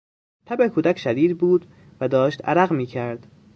[0.45, 1.65] تب کودک شدید بود
[2.01, 3.27] و داشت عرق میکرد.